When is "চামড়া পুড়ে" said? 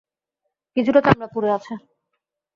1.05-1.49